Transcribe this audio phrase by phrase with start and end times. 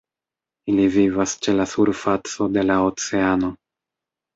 [0.73, 3.57] Ili vivas ĉe la surfaco de la oceano.